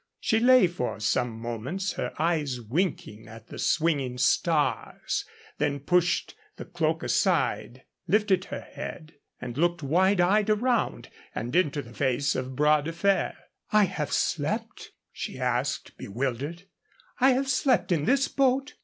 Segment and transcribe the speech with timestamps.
[0.19, 5.25] She lay for some moments, her eyes winking at the swinging stars,
[5.59, 11.83] then pushed the cloak aside, lifted her head, and looked wide eyed around and into
[11.83, 13.35] the face of Bras de Fer.
[13.71, 16.63] "I have slept?" she asked, bewildered
[17.19, 18.73] "I have slept in this boat?"